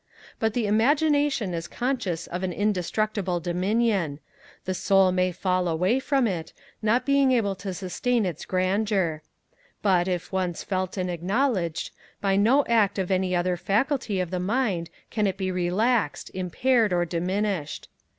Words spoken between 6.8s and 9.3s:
not being able to sustain its grandeur;